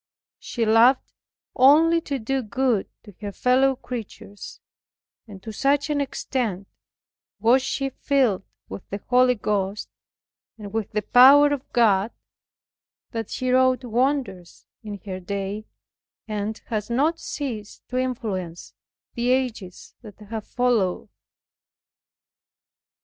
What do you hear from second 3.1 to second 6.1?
her fellow creatures, and to such an